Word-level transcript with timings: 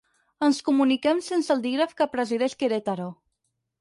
Ens 0.45 0.61
comuniquem 0.69 1.21
sense 1.27 1.53
el 1.57 1.61
dígraf 1.67 1.93
que 2.01 2.09
presideix 2.15 2.57
Querétaro. 2.65 3.11